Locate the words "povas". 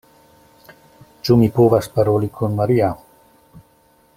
1.57-1.91